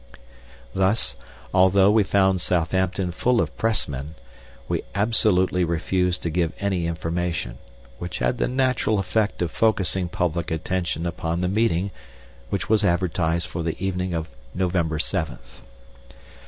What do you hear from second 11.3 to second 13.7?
the meeting which was advertised for